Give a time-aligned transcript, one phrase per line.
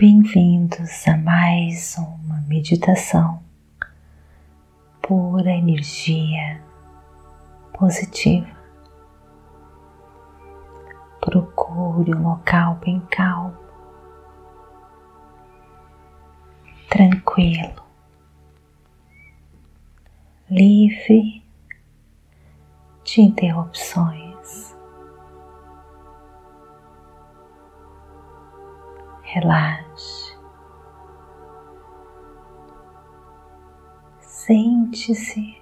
[0.00, 3.42] Bem-vindos a mais uma meditação
[5.02, 6.62] pura energia
[7.76, 8.46] positiva.
[11.20, 13.58] Procure um local bem calmo,
[16.88, 17.82] tranquilo,
[20.48, 21.42] livre
[23.02, 24.76] de interrupções.
[29.24, 29.87] Relaxe.
[34.48, 35.60] Sente-se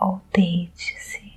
[0.00, 1.32] ou deite-se.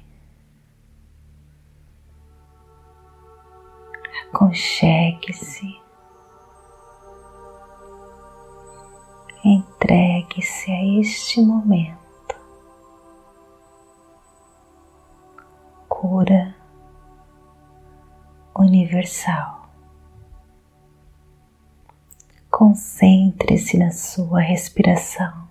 [4.27, 5.81] Aconchegue-se.
[9.43, 12.35] Entregue-se a este momento.
[15.87, 16.55] Cura
[18.55, 19.67] universal.
[22.51, 25.48] Concentre-se na sua respiração.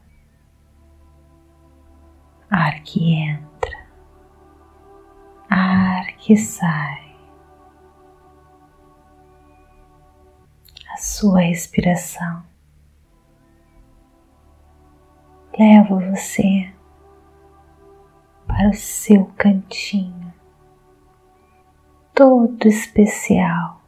[2.78, 3.88] Ar que entra,
[5.50, 7.16] ar que sai.
[10.92, 12.44] A sua respiração
[15.58, 16.72] leva você
[18.46, 20.32] para o seu cantinho
[22.14, 23.82] todo especial,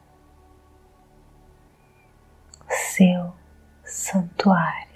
[2.67, 3.33] o seu
[3.85, 4.90] santuário.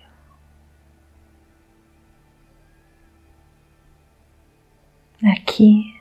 [5.26, 6.00] Aqui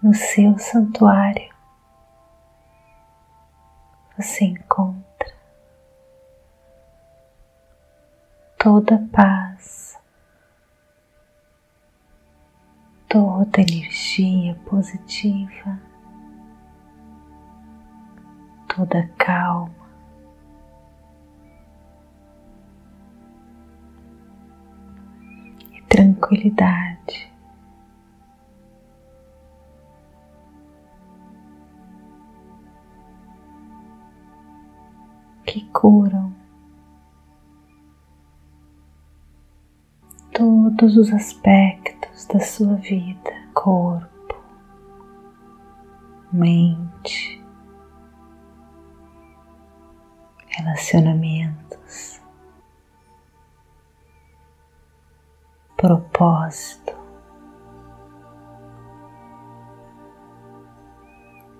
[0.00, 1.52] no seu santuário
[4.16, 5.34] você encontra
[8.56, 9.98] toda paz,
[13.08, 15.80] toda energia positiva,
[18.68, 19.80] toda calma.
[25.88, 26.99] Tranquilidade.
[35.80, 36.30] Curam
[40.34, 44.36] todos os aspectos da sua vida, corpo,
[46.30, 47.42] mente,
[50.48, 52.20] relacionamentos,
[55.78, 56.94] propósito,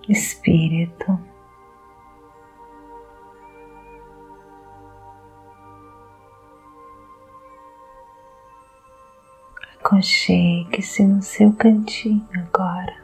[0.07, 1.30] espírito.
[10.01, 12.97] Aconchegue-se no seu cantinho agora.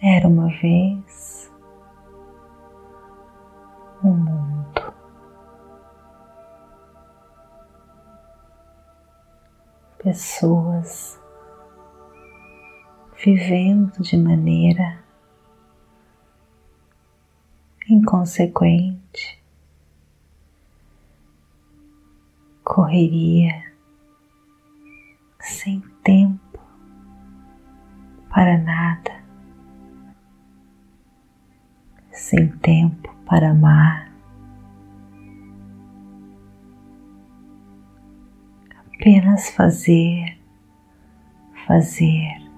[0.00, 1.52] Era uma vez
[4.04, 4.94] um mundo.
[9.98, 11.20] Pessoas
[13.16, 15.02] vivendo de maneira
[17.92, 19.42] inconsequente,
[22.64, 23.72] correria
[25.38, 26.58] sem tempo
[28.30, 29.22] para nada,
[32.10, 34.10] sem tempo para amar.
[38.94, 40.38] Apenas fazer,
[41.66, 42.50] fazer,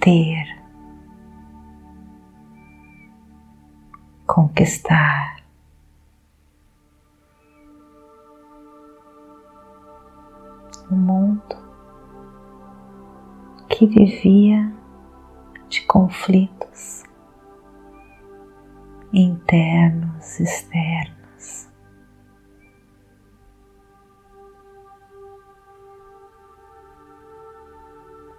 [0.00, 0.57] ter.
[4.28, 5.42] Conquistar.
[10.90, 11.56] Um mundo
[13.68, 14.72] que vivia
[15.68, 17.04] de conflitos
[19.12, 21.68] internos, externos.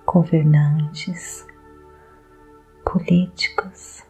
[0.05, 1.45] Governantes,
[2.83, 4.08] políticos,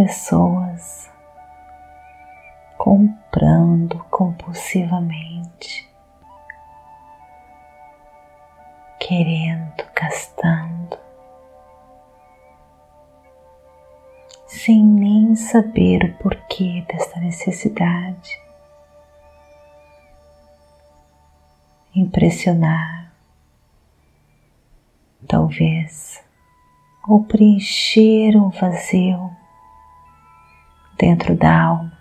[0.00, 1.10] pessoas
[2.78, 5.86] comprando compulsivamente,
[8.98, 10.98] querendo, gastando,
[14.46, 18.40] sem nem saber o porquê desta necessidade.
[21.94, 23.12] Impressionar,
[25.28, 26.24] talvez,
[27.06, 29.38] ou preencher um vazio
[31.00, 31.98] dentro da alma,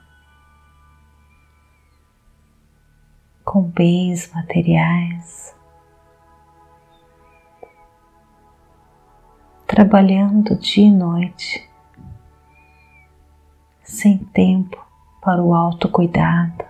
[3.45, 5.55] com bens materiais,
[9.65, 11.69] trabalhando dia e noite,
[13.81, 14.85] sem tempo
[15.21, 16.65] para o autocuidado,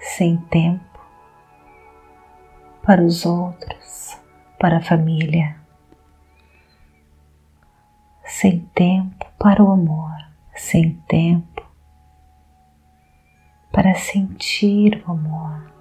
[0.00, 0.98] sem tempo
[2.82, 4.18] para os outros,
[4.58, 5.56] para a família,
[8.24, 10.07] sem tempo para o amor
[10.58, 11.64] sem tempo
[13.70, 15.72] para sentir o amor,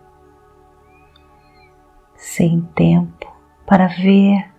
[2.15, 3.35] sem tempo
[3.65, 4.53] para ver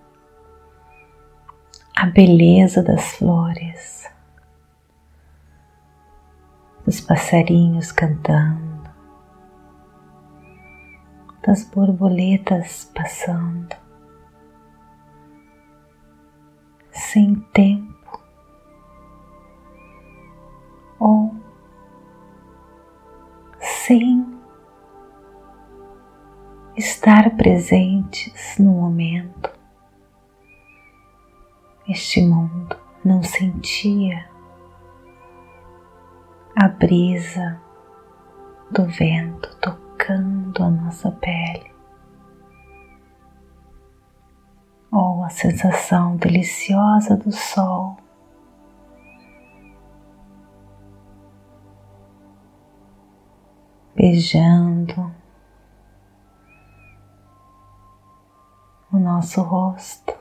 [1.97, 4.13] a beleza das flores,
[6.85, 8.91] dos passarinhos cantando
[11.47, 13.77] das borboletas passando,
[16.91, 17.98] sem tempo
[23.89, 24.39] sem
[26.77, 29.51] estar presentes no momento.
[31.89, 34.29] Este mundo não sentia
[36.55, 37.59] a brisa
[38.71, 41.73] do vento tocando a nossa pele,
[44.93, 47.97] ou a sensação deliciosa do sol.
[53.99, 55.13] Beijando
[58.93, 60.17] o nosso rosto.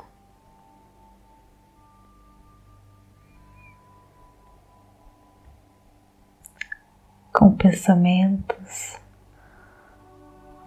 [7.31, 8.99] Com pensamentos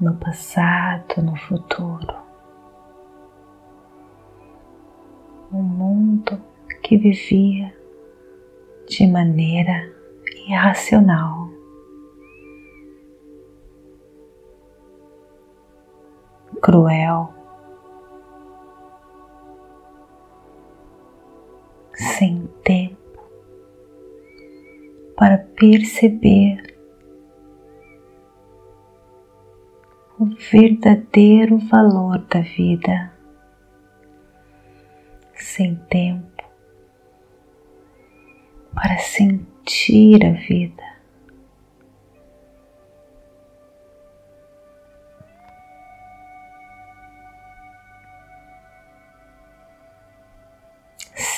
[0.00, 2.14] no passado, no futuro.
[5.50, 6.40] Um mundo
[6.84, 7.76] que vivia
[8.88, 9.92] de maneira
[10.46, 11.39] irracional.
[16.70, 17.34] Cruel,
[21.93, 23.20] sem tempo
[25.17, 26.78] para perceber
[30.17, 33.12] o verdadeiro valor da vida,
[35.34, 36.44] sem tempo
[38.72, 40.89] para sentir a vida.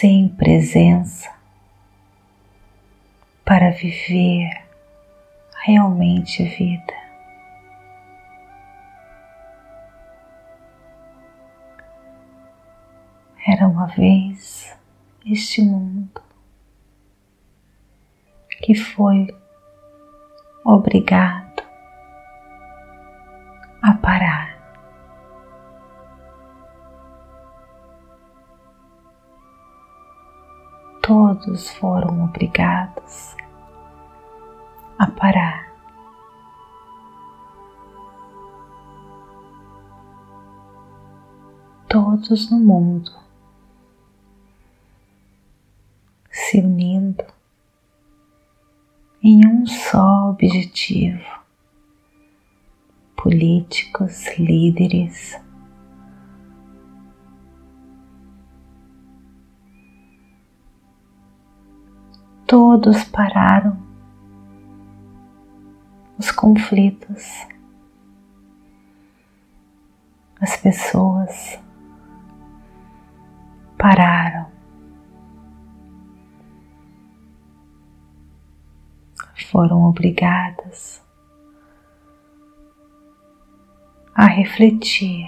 [0.03, 1.33] Sem presença
[3.45, 4.51] para viver
[5.65, 6.93] realmente vida.
[13.47, 14.77] Era uma vez
[15.25, 16.21] este mundo
[18.61, 19.29] que foi
[20.65, 21.63] obrigado
[23.81, 24.52] a parar.
[31.43, 33.35] Todos foram obrigados
[34.97, 35.73] a parar.
[41.89, 43.11] Todos no mundo
[46.31, 47.25] se unindo
[49.21, 51.43] em um só objetivo.
[53.17, 55.37] Políticos, líderes,
[62.53, 63.83] todos pararam.
[66.19, 67.47] Os conflitos,
[70.39, 71.59] as pessoas
[73.79, 74.53] pararam.
[79.51, 81.03] Foram obrigadas
[84.15, 85.27] a refletir,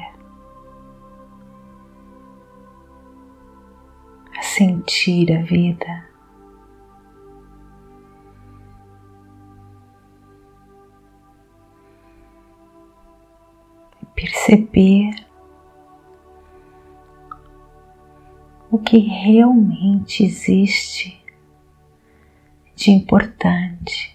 [4.37, 6.14] a sentir a vida.
[14.47, 15.27] Perceber
[18.71, 21.19] o que realmente existe
[22.77, 24.15] de importante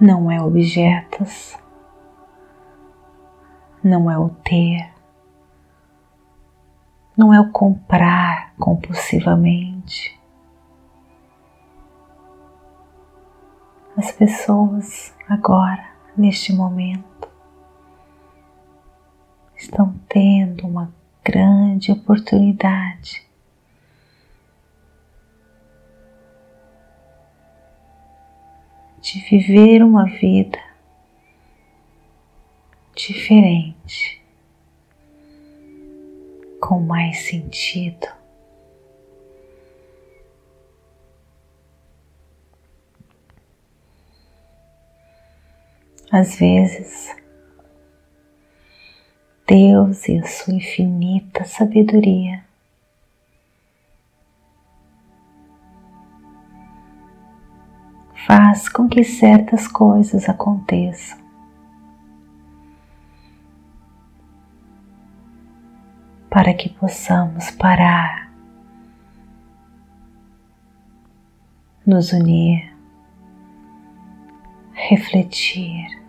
[0.00, 1.54] não é objetos,
[3.84, 4.90] não é o ter,
[7.14, 10.19] não é o comprar compulsivamente.
[14.02, 17.28] As pessoas agora, neste momento,
[19.54, 20.90] estão tendo uma
[21.22, 23.22] grande oportunidade
[29.02, 30.58] de viver uma vida
[32.96, 34.24] diferente,
[36.58, 38.19] com mais sentido.
[46.12, 47.14] Às vezes,
[49.46, 52.44] Deus e a sua infinita sabedoria
[58.26, 61.16] faz com que certas coisas aconteçam.
[66.28, 68.32] Para que possamos parar,
[71.86, 72.72] nos unir,
[74.72, 75.99] refletir,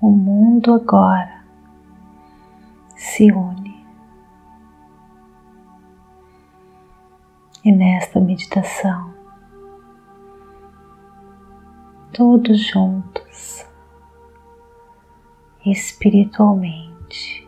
[0.00, 1.44] o mundo agora
[2.94, 3.78] se une.
[7.64, 9.12] E nesta meditação,
[12.12, 13.66] todos juntos,
[15.66, 17.46] espiritualmente,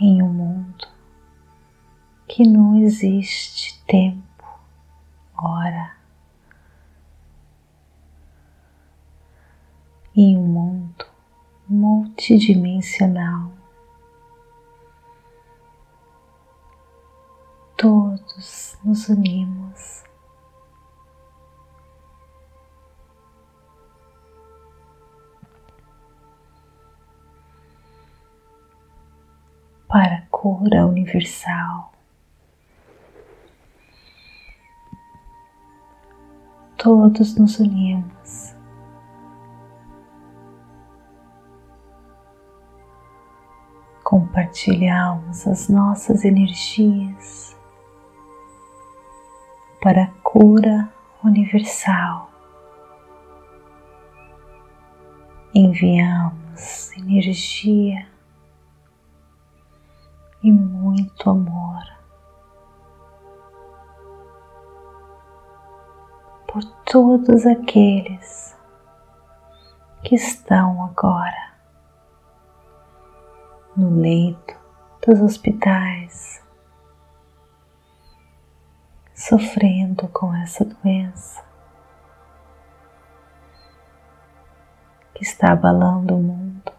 [0.00, 0.86] em um mundo
[2.28, 4.22] que não existe tempo,
[5.36, 6.01] hora,
[10.14, 11.06] em um mundo
[11.68, 13.50] multidimensional.
[17.76, 20.04] Todos nos unimos.
[29.88, 31.92] Para a cura universal.
[36.76, 38.51] Todos nos unimos
[44.52, 47.56] compartilhamos as nossas energias
[49.80, 50.92] para a cura
[51.24, 52.30] universal.
[55.54, 58.06] Enviamos energia
[60.42, 61.82] e muito amor
[66.46, 68.54] por todos aqueles
[70.02, 71.41] que estão agora
[73.76, 74.54] no leito
[75.06, 76.42] dos hospitais,
[79.14, 81.42] sofrendo com essa doença
[85.14, 86.72] que está abalando o mundo.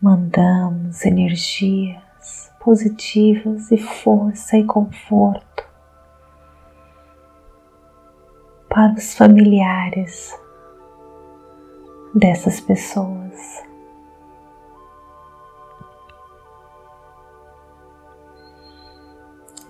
[0.00, 5.64] Mandamos energias positivas e força e conforto
[8.68, 10.38] para os familiares
[12.14, 13.65] dessas pessoas.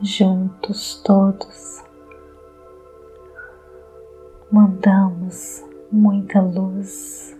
[0.00, 1.82] Juntos todos.
[4.50, 7.36] Mandamos muita luz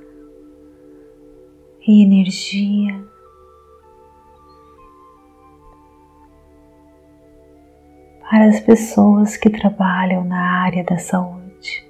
[1.87, 3.05] e energia.
[8.29, 11.89] Para as pessoas que trabalham na área da saúde,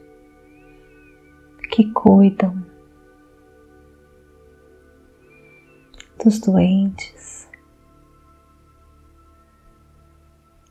[1.70, 2.64] que cuidam
[6.22, 7.35] dos doentes,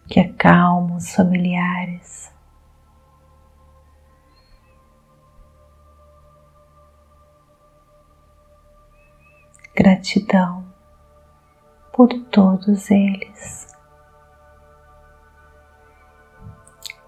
[0.08, 2.32] que acalma os familiares.
[9.76, 10.66] Gratidão
[11.92, 13.76] por todos eles.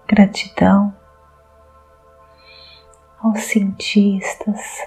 [0.06, 0.94] Gratidão
[3.20, 4.86] aos cientistas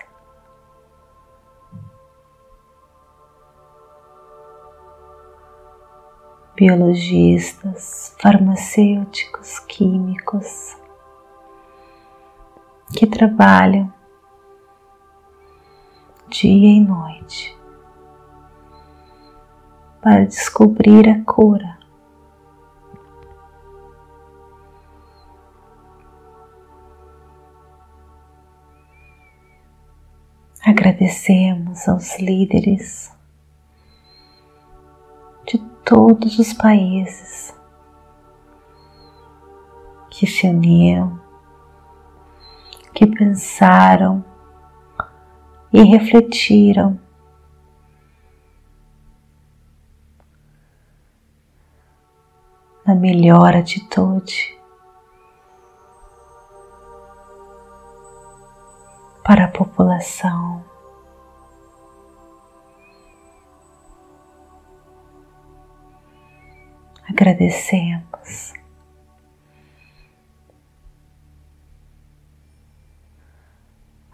[6.61, 10.77] biologistas, farmacêuticos, químicos
[12.93, 13.91] que trabalham
[16.27, 17.57] dia e noite
[20.03, 21.79] para descobrir a cura.
[30.63, 33.11] Agradecemos aos líderes
[35.91, 37.53] todos os países
[40.09, 41.19] que se uniram,
[42.93, 44.23] que pensaram
[45.73, 46.97] e refletiram
[52.87, 54.57] na melhor atitude
[59.25, 60.70] para a população
[67.21, 68.51] Agradecemos.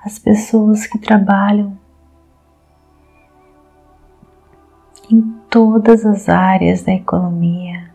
[0.04, 1.80] As pessoas que trabalham
[5.10, 7.90] em todas as áreas da economia,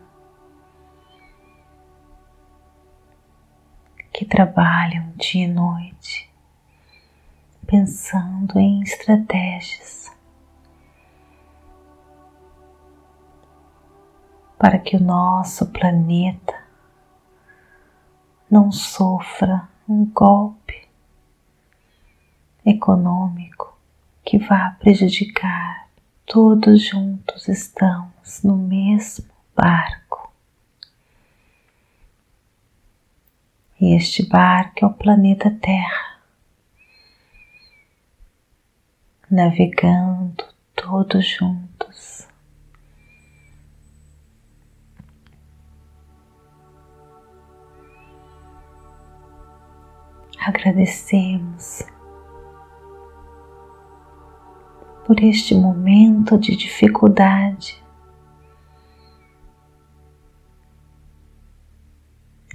[4.14, 6.32] que trabalham dia e noite,
[7.66, 10.01] pensando em estratégias
[14.62, 16.56] para que o nosso planeta
[18.48, 20.88] não sofra um golpe
[22.64, 23.76] econômico
[24.24, 25.88] que vá prejudicar.
[26.24, 30.32] Todos juntos estamos no mesmo barco.
[33.80, 36.20] E este barco é o planeta Terra,
[39.28, 40.44] navegando
[40.76, 41.71] todos juntos
[50.46, 51.84] agradecemos
[55.06, 57.82] por este momento de dificuldade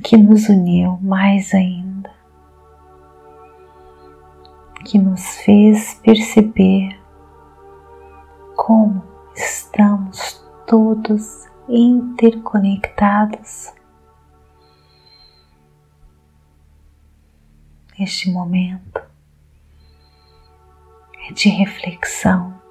[0.04, 2.12] que nos uniu mais ainda,
[4.86, 7.00] que nos fez perceber
[8.56, 9.04] como
[9.36, 13.77] estamos todos interconectados
[18.00, 19.02] este momento
[21.28, 22.62] é de reflexão.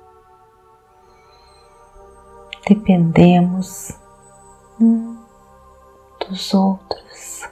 [2.69, 3.93] Dependemos
[4.81, 5.17] um
[6.21, 7.49] dos outros.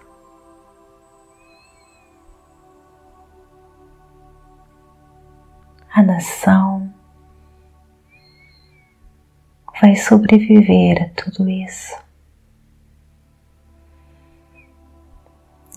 [5.93, 6.93] A nação
[9.81, 11.97] vai sobreviver a tudo isso.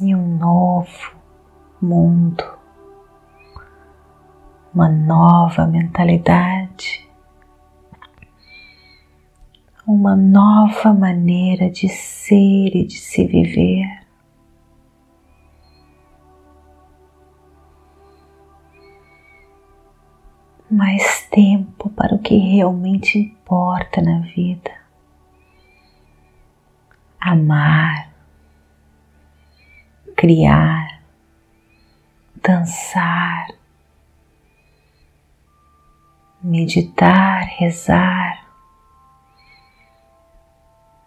[0.02, 1.17] E um novo
[1.82, 2.44] mundo,
[4.74, 7.08] uma nova mentalidade,
[9.88, 14.06] uma nova maneira de ser e de se viver.
[20.70, 24.72] Mais tempo para o que realmente importa na vida.
[27.22, 28.12] Amar,
[30.18, 30.87] criar,
[32.48, 33.48] dançar,
[36.42, 38.48] meditar, rezar,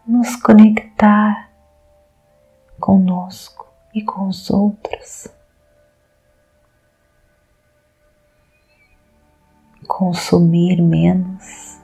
[0.06, 1.50] nos conectar
[2.78, 5.28] conosco e com os outros.
[9.88, 11.80] Consumir menos.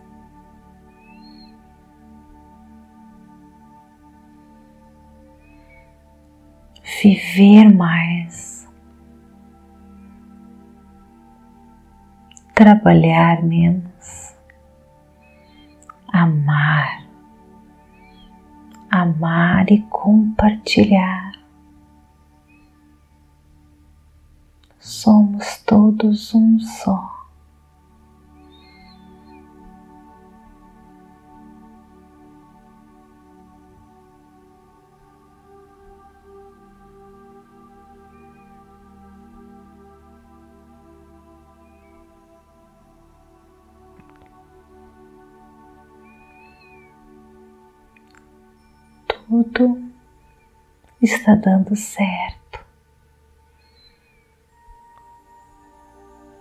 [7.02, 8.45] Viver mais.
[12.56, 14.34] Trabalhar menos,
[16.10, 17.06] amar,
[18.90, 21.32] amar e compartilhar.
[24.80, 27.15] Somos todos um só.
[49.26, 49.82] Tudo
[51.02, 52.64] está dando certo.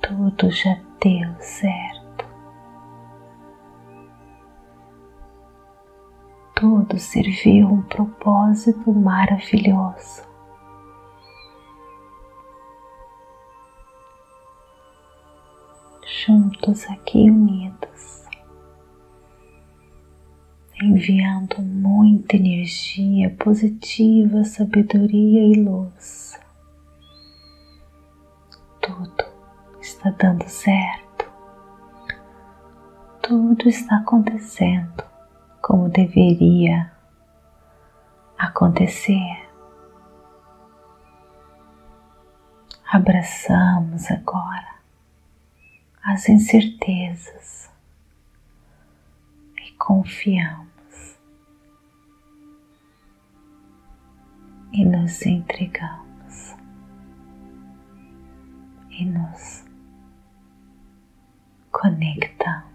[0.02, 2.26] Tudo já deu certo.
[6.56, 10.24] Tudo serviu um propósito maravilhoso.
[16.06, 17.65] Juntos aqui unidos
[20.96, 26.40] enviando muita energia positiva, sabedoria e luz.
[28.82, 29.26] Tudo
[29.82, 31.30] está dando certo.
[33.22, 35.04] Tudo está acontecendo
[35.62, 36.90] como deveria
[38.38, 39.50] acontecer.
[42.90, 44.76] Abraçamos agora
[46.02, 47.70] as incertezas
[49.62, 50.75] e confiamos.
[54.76, 56.54] E nos entregamos
[58.90, 59.64] e nos
[61.72, 62.75] conectamos.